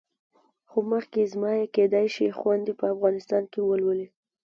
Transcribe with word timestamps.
خو 0.69 0.79
مخکې 0.91 1.29
زما 1.33 1.51
یې 1.59 1.65
کېدای 1.75 2.07
شي 2.15 2.27
خویندې 2.37 2.73
په 2.79 2.85
افغانستان 2.95 3.43
کې 3.51 3.59
ولولي. 3.63 4.07